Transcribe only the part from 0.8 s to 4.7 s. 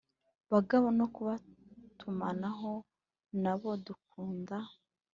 no kubabatumanaho n abo dukunda